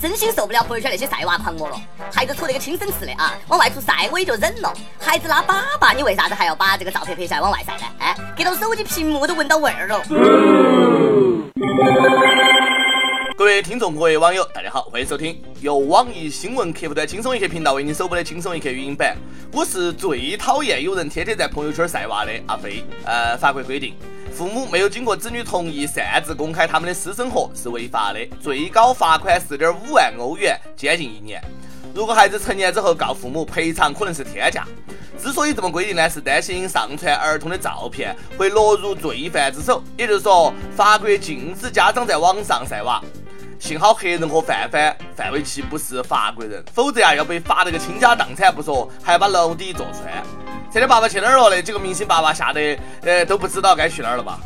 [0.00, 1.78] 真心受不了朋友圈那些晒娃狂魔了。
[2.10, 4.72] 孩子图那个亲生吃的啊，往外出晒我也就忍了。
[4.98, 7.82] 孩子拉粑粑，你为啥子还要把这个照片拍下来往外晒呢？
[7.98, 10.02] 哎，给到手机屏幕都闻到味儿了。
[13.36, 19.14] 各位听众、各位网友，大家好，欢迎收听由网易新闻客户端轻松一刻频道为您首播的轻松一刻语音版。
[19.52, 22.82] 我是最讨厌有人天天在朋友圈晒娃的阿飞。
[23.04, 23.94] 呃，法规规定，
[24.32, 31.42] 父母没有经过子女同意擅自公开他们的私生活是违法的，最高罚款四点五万欧元，监禁一年。
[31.94, 34.66] 如果孩子成年之后告父母，赔偿可能是天价。
[35.18, 43.02] 之所以这么规定呢，是担心上传儿童的照片会落入罪犯之手，也就是说，法国禁止家长在网上晒娃。
[43.58, 50.24] 幸好黑人和范范范玮琪不是法国人，否则呀要被罚得个倾家荡产不说，还要把楼底坐穿。
[50.72, 51.50] 这天爸爸去哪儿了？
[51.50, 54.38] 那几个明星爸爸吓得呃都不知道该去哪儿了吧？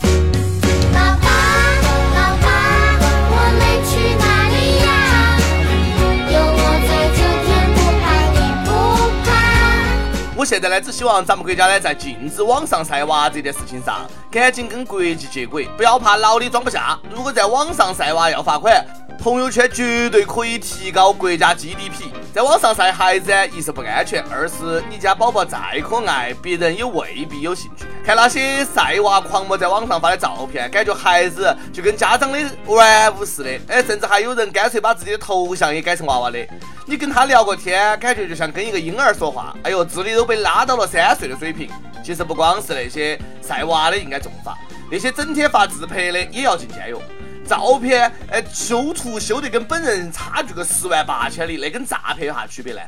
[10.37, 16.99] 我现在呢，只希望咱们国家呢，在禁止网上晒娃这件事情上，赶紧跟国际接轨，不要怕牢里装不下。
[17.11, 18.83] 如果在网上晒娃要罚款。
[19.25, 22.13] 朋友圈绝对可以提高国家 GDP。
[22.35, 28.15] 在网上晒孩子，一是不安全，二是你家宝宝再可爱，别人也未必有兴趣看。
[28.15, 33.59] 那些晒娃狂魔在网上发的照片，感觉孩子就跟家长的玩物似的。
[33.69, 36.39] 哎，甚至还有人干脆把自己的头像也改成娃娃的。
[36.85, 39.57] 你跟他聊个天，感觉就像跟一个婴儿说话。
[39.63, 41.71] 哎呦，智力都被拉到了三岁的水平。
[42.05, 44.55] 其实不光是那些晒娃的应该重罚，
[44.93, 46.97] 那些整天发自拍的也要进监狱。
[47.47, 52.81] 照片，哎，修图修得跟本人差距个十万八千里，那跟诈骗有啥区别呢？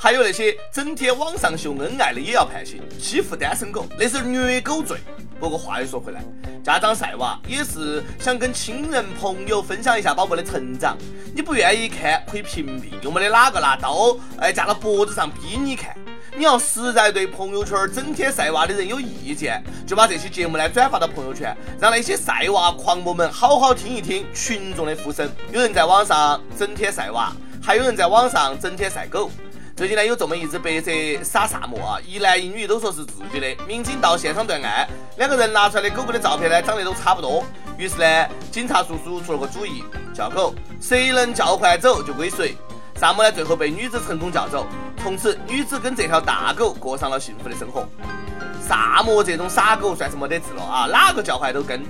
[0.00, 4.98] 还有那些整天网上秀恩爱的也要判刑，欺负单身狗那是虐狗罪。
[5.40, 6.22] 不过话又说回来，
[6.64, 10.96] 家长晒娃也是想跟亲人朋友分享一下宝宝的成长，
[11.34, 15.94] 你不愿意看可以屏蔽，又没得哪个拿刀哎架到脖子上逼你看。
[16.38, 25.28] 你要实在对朋友圈整天晒娃的人有意见，就把这期节目呢转发到朋友圈，让那些晒娃狂魔们好好听一听群众的呼声。
[25.50, 29.28] 有人在网上整天晒娃，还有人在网上整天晒狗。
[29.74, 30.92] 最近呢，有这么一只白色
[31.24, 33.64] 傻萨摩啊，一男一女都说是自己的。
[33.66, 37.42] 民警到现场断案，两个人拿出来的狗狗的照片呢，长得都差不多。
[37.76, 39.82] 于是呢，警察叔叔出了个主意，
[40.14, 42.56] 叫狗，谁能叫唤走就归谁。
[42.94, 44.68] 萨摩呢，最后被女子成功叫走。
[45.02, 47.86] 从此，女子跟这条大狗过上了幸福的生活。
[48.60, 51.82] 萨摩这种傻狗算是没得治了啊，哪个叫唤都跟。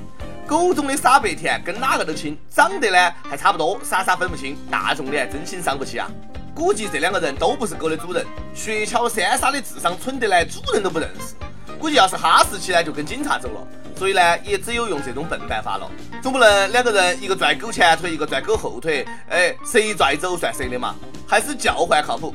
[0.47, 4.57] 狗中的傻白甜跟哪个都亲，长得呢还差不多，傻傻分不清。
[4.71, 6.09] 大众脸真心伤不起啊！
[6.55, 8.25] 估计这两个人都不是狗的主人，
[8.55, 11.35] 雪橇三傻的智商蠢得来主人都不认识。
[11.79, 13.67] 估计要是哈士奇呢，就跟警察走了。
[13.97, 15.91] 所以呢，也只有用这种笨办法了。
[16.23, 20.95] 总不能两个人一个拽狗前腿，一个拽狗后腿，哎，谁拽走算谁的嘛？
[21.27, 22.35] 还是叫唤靠谱。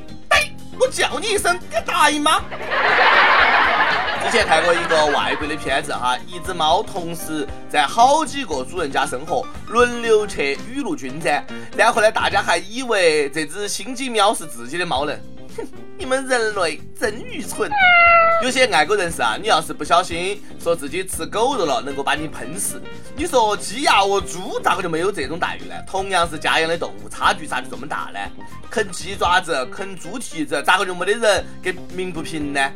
[0.79, 2.41] 我叫你一声，敢答应吗？
[4.25, 11.45] 之前看过一个外国的片子哈，一只猫同时在好几个主人家生活，轮流去雨露均沾，
[11.77, 15.13] 然后呢，大家还以为这只心机喵是自己的猫呢。
[15.97, 17.69] 你们人类真愚蠢。
[18.41, 22.81] 有些爱国人士啊，你要是不小心说自己吃狗肉了，能够把你喷死。
[23.15, 25.75] 你说鸡鸭鹅猪咋个就没有这种待遇呢？
[25.87, 28.19] 同样是家养的动物，差距咋就这么大呢？
[28.69, 32.71] 啃鸡爪子，啃猪蹄子，咋个就没得人给鸣不平呢？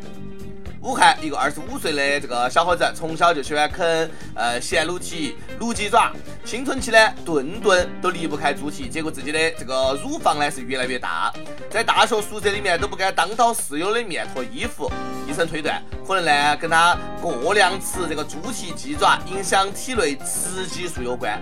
[0.81, 6.13] 武汉一个二十五岁的这个小伙子，从小就喜欢啃呃咸卤蹄、卤鸡爪，
[6.45, 11.33] 青春期呢顿顿都离不开猪蹄，结果自己的这个乳房呢是越来越大，
[11.69, 14.91] 在大学宿舍里面都不敢当着室友的面脱衣服。
[15.27, 21.41] 医生推断，可能呢跟他过量吃这个猪蹄、鸡爪，影响体内雌激素有关。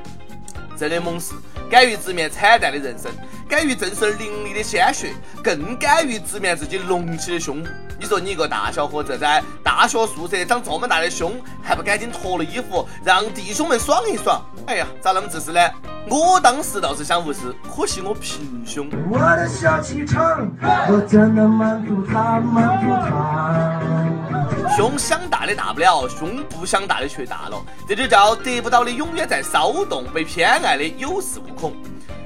[0.75, 1.33] 真的猛士，
[1.69, 3.11] 敢于直面惨淡的人生，
[3.47, 7.63] 敢于正视淋漓的鲜血，更敢于直面自己隆起的胸。
[7.97, 11.33] 你说你一个大小伙子在大学宿舍长这么大的胸，
[11.63, 14.41] 还不赶紧脱了衣服让弟兄们爽一爽？
[14.67, 15.59] 哎呀，咋那么自私呢？
[16.07, 18.87] 我当时倒是想无视，可惜我平胸。
[19.09, 20.51] 我的小气场，
[20.89, 24.14] 我真的满足他，满足他。
[24.75, 31.73] 胸想大的大不了，胸不想大的却大了，这就叫得不到的永远在骚动，被偏爱的有恃无恐。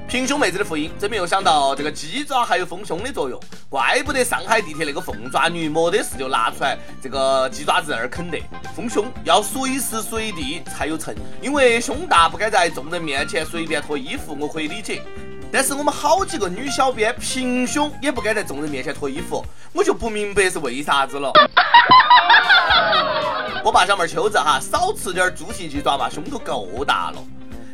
[0.08, 8.38] 平胸妹子的福音，真没有想到这个鸡爪还有丰胸的作用，怪不得上海地铁那个凤爪女没得事就拿出来这个鸡爪子那儿啃的。
[8.74, 15.02] 丰胸要随时随地才有诚意，因为胸大不该在众人面前随便脱衣服，我可以理解。
[15.52, 21.32] 但是我们好几个女小编平胸也不敢在众人面前脱衣服，我就不明白是为啥子了。
[23.64, 27.16] 我爸小妹秋子哈，少吃点猪蹄鸡爪嘛，胸都够大了。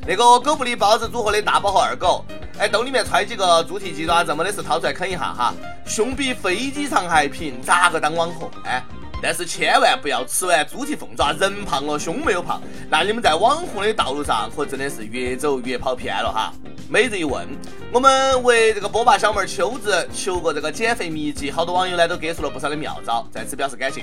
[0.08, 2.24] 那个狗不理包子组合的大宝和二狗，
[2.58, 5.52] 哎，兜里面揣几个猪蹄鸡爪这么的是掏出来啃一下哈。
[5.84, 8.50] 胸比飞机场还平，咋个当网红？
[8.64, 8.82] 哎，
[9.22, 16.52] 但是千万不要吃完猪蹄凤爪，人胖了胸没有胖，那你们在网红的道路上可真的是越走越跑偏了哈。
[16.88, 17.44] 每日一问，
[17.92, 24.02] 我们为这个波霸小妹儿秋子求过这个减肥秘籍，好多网友呢都给出了不少的妙招，在此表示感谢。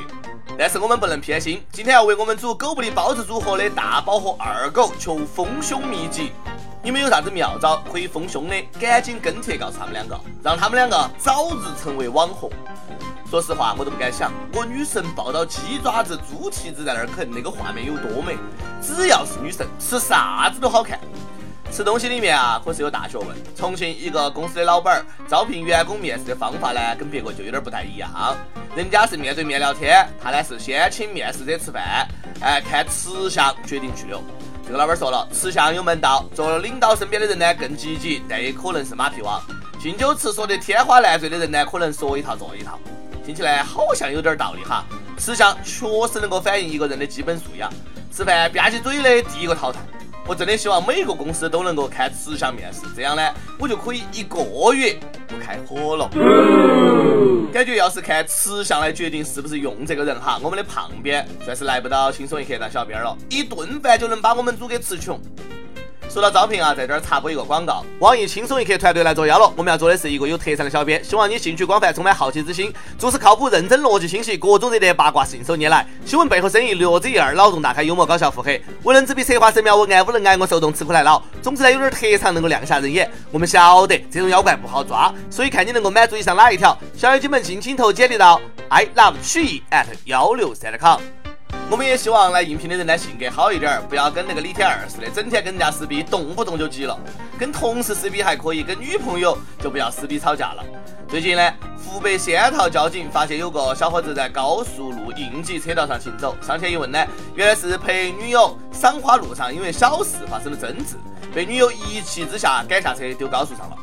[0.58, 6.34] 但是我们不能偏心，今天要为我们组狗不理包子组合的大宝和二狗求丰胸秘籍。
[6.84, 8.62] 你们有啥子妙招可以丰胸的？
[8.78, 12.52] 赶紧跟帖告诉他们两个，让他们两个早日成为网红。
[13.32, 18.36] 说实话，我都不敢想，我女神抱到鸡爪子、猪蹄子在那儿啃，那个画面有多美。
[18.82, 21.00] 只要是女神，吃啥子都好看。
[21.74, 23.30] 吃东西里面啊，可是有大学问。
[23.56, 28.38] 重庆一个公司的老板儿招聘员工面试的方法呢，跟别个就有点不太一样。
[28.76, 32.08] 人家是面对面聊天，他呢是先请面试者吃饭，
[32.42, 34.22] 哎，看吃相决定去留。
[34.64, 39.42] 这个老板说了，吃相有门道，做了领导身边的人呢更积极，但也可能是马屁王。
[39.82, 42.78] 敬酒词说的天花乱坠的人呢，可能说一套做一套。
[43.26, 44.86] 听起来好像有点道理哈。
[45.18, 47.68] 吃相确实能够反映一个人的基本素养。
[48.16, 49.80] 吃饭吧唧嘴的，第一个淘汰。
[50.26, 53.22] 我真的希望每个公司都能够看吃相面试，这样呢，
[53.60, 54.98] 我就可以一个月
[55.28, 56.10] 不开火了。
[57.52, 65.20] 感觉要是看吃相来决定是不是用这个人哈，我们的胖边算是来不到轻松一刻当小编了，一顿饭就能把我们组给吃穷。
[66.14, 69.52] 说到招聘啊，在这儿插播一个广告，网易轻松一刻团队来作妖了。
[69.56, 81.20] 我们要做的是一个有特长的小编，希望你兴趣广泛，充满好奇之心，做事靠谱、认真、逻辑清晰，各种热点八卦信手拈来，新闻背后深意略知一二，脑洞大开，幽默搞笑腹黑，文能执笔策划神妙文案，无能挨我受冻吃苦耐劳。
[81.42, 83.10] 总之呢，有点特长能够亮瞎人眼。
[83.32, 88.40] 我们晓得这种妖怪不好抓，所以看你能够满足以上哪一条，小妖精们尽情投简历到
[88.70, 91.00] i love 曲艺 at 幺六三 com。
[91.74, 96.96] 我们也希望来应聘的人呢性格好一点儿，不要跟那个李天二似的，整天跟人家撕逼，动不动就急了。
[97.36, 100.64] 跟同事撕逼还可以，跟女朋友就不要撕逼吵架了。
[101.08, 101.52] 最近呢，
[101.84, 107.04] 湖北仙桃交警发现有个小伙子在高速路应急车道上行走，上前一问呢，
[107.34, 110.96] 原来是陪女友赏花路上因为小事发生了争执，
[111.34, 113.76] 被女友一气之下赶下车丢高速上了。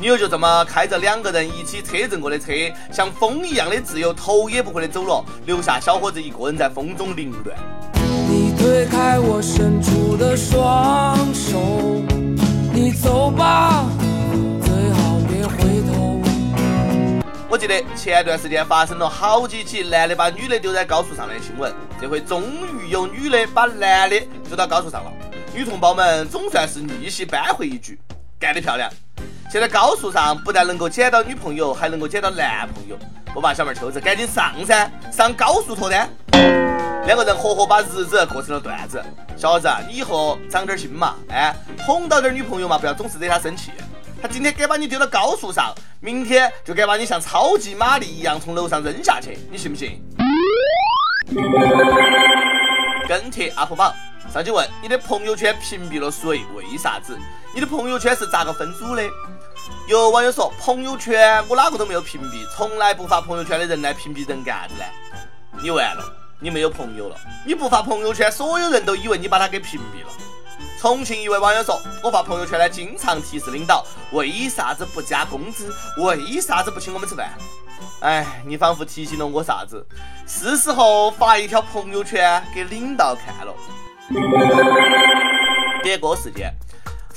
[0.00, 2.52] 女友就这么开着两个人一起车震过的车，
[2.92, 7.58] 像风一样的自由，头也不回的走了，留下小伙子一个人在风中凌乱。
[8.28, 12.00] 你推开我伸出的双手，
[12.72, 13.86] 你走吧，
[14.62, 16.22] 最好别回头。
[17.50, 22.44] 我记得前段时间发生了好几起男的把女的丢在高速上的新闻，这回终
[22.80, 24.16] 于有女的把男的
[24.46, 25.12] 丢到高速上了，
[25.52, 27.98] 女同胞们总算是逆袭扳回一局，
[28.38, 28.88] 干得漂亮！
[29.50, 32.98] 现在高速上不但能够捡到女朋友，还能够捡到男朋友。
[33.34, 36.06] 我把小妹秋子赶紧上噻，上高速脱单。
[37.06, 39.02] 两个人合伙把日子过成了段子。
[39.38, 41.56] 小伙子，你以后长点心嘛，哎，
[41.86, 43.72] 哄到点女朋友嘛，不要总是惹她生气。
[44.20, 49.98] 她今天敢把你丢到高速上，明天就该把你像超级玛丽一样从楼上扔下去，你信不信？
[53.08, 53.94] 跟帖 UP 榜，
[54.30, 56.42] 上去问你的朋友圈屏蔽了谁？
[56.54, 57.18] 为啥子？
[57.54, 59.02] 你的朋友圈是咋个分组的？
[59.86, 64.84] 有网友说，朋友圈我哪个都没有屏蔽，从来不发朋友圈的人来屏蔽人干啥子呢？
[65.62, 66.04] 你完了，
[66.40, 67.16] 你没有朋友了。
[67.46, 70.12] 你不发朋友圈，所有人都以为你把他给屏蔽了。
[70.80, 75.74] 重庆一位网友说，我发朋友圈呢，经常提示领导，为啥子不加工资？
[75.96, 77.30] 为啥子不请我们吃饭？
[78.00, 79.84] 哎，你仿佛提醒了我啥子？
[80.26, 83.54] 是时候发一条朋友圈给领导看了。
[85.82, 86.52] 点歌时间，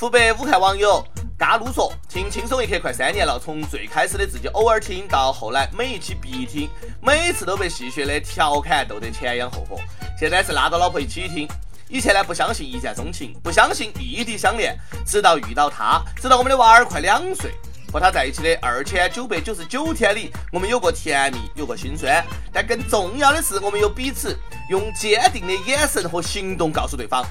[0.01, 1.05] 湖北武汉网友。
[1.38, 6.67] 嘎噜说：“听轻松一刻快三年了，从最开始的自己偶尔听到后来每一期必听，
[7.00, 9.77] 每次都被戏谑的调侃逗得前仰后合。
[10.20, 11.48] 现在是拉着老婆一起听。
[11.88, 17.51] 以前呢不相信一见钟情，不相信异地相恋，直到遇到他，直到我们的娃儿快两岁，
[17.93, 24.36] 和他在一起的二千九百九十九天里，我们有过甜蜜，有过心酸，但更重要的是，我们有彼此
[24.67, 27.24] 用坚定的眼神和行动告诉对方，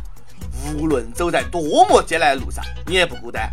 [0.74, 3.50] 无论走在多么艰难的路上，你也不孤单。”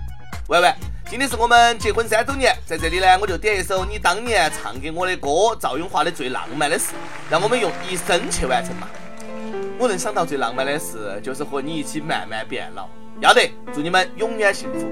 [0.49, 0.73] 喂喂，
[1.09, 6.85] 今天是我们结婚三周年，在这里呢，我就点一首你当年唱给我的歌，赵咏华的《最浪漫的事》，
[7.29, 8.87] 让我们用一生去完成吧。
[9.77, 12.87] 我能想到最浪漫的事，就是和你一起慢慢变老。
[13.19, 14.89] 要得，祝你们永远幸福。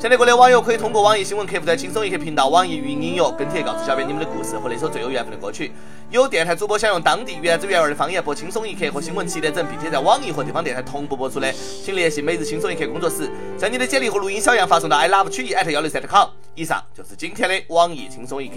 [0.00, 5.72] 想得过的网友可以通过网易新闻客户端“轻松一刻”频道、网易云音乐跟帖告诉小编你们的故事和那首最有缘分的歌曲。
[6.08, 16.30] 有电台主播想用当地原汁原味的方言播《轻松一刻》和新闻七点整，并且在网易和地方电台同步播出的，请联系每日轻松一刻工作室，将你的简历和录音小样发送到 i love 曲艺 at 幺六三 com。
[16.54, 18.54] 以上就是今天的网易轻松一刻，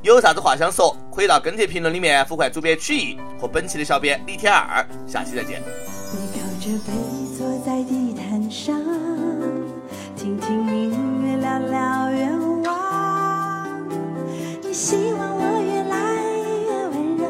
[0.00, 4.82] 有啥子话想说，可以到跟帖评论里面呼唤主编曲艺和本期的小编李天二。
[5.06, 5.60] 下期再见。
[6.10, 7.25] 你靠着
[10.26, 10.90] 听听音
[11.22, 11.36] 乐。
[11.36, 13.78] 了愿望。
[14.60, 15.94] 你希望我越来
[16.66, 17.22] 越温柔，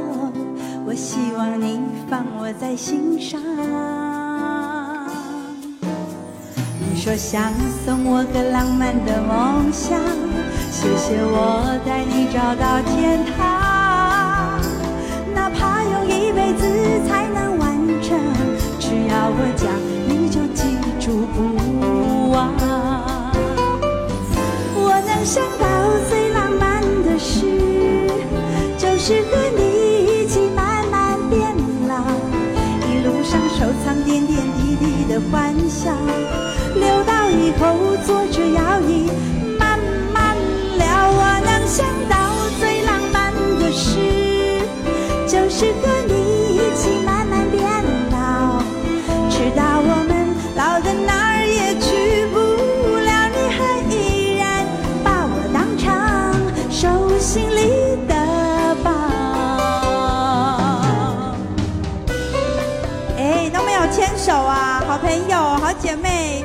[0.87, 3.39] 我希望你放我在心上。
[6.81, 7.53] 你说想
[7.85, 10.01] 送我个浪漫的梦想，
[10.73, 14.59] 谢谢我带你找到天堂，
[15.35, 16.65] 哪怕用一辈子
[17.07, 18.19] 才能完成，
[18.81, 19.71] 只要我讲，
[20.09, 21.56] 你就记住不
[33.37, 35.93] 想收藏点点滴滴的欢笑，
[36.75, 39.11] 留到以后坐着摇椅
[39.59, 39.79] 慢
[40.15, 40.35] 慢
[40.79, 40.87] 聊。
[41.11, 42.17] 我能想到
[42.59, 42.81] 最
[64.27, 66.45] 手啊，好朋友、好姐妹。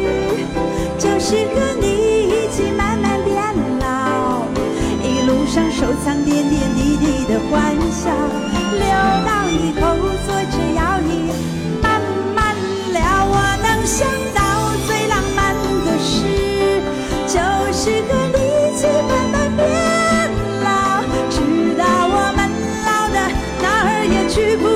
[24.33, 24.70] 哪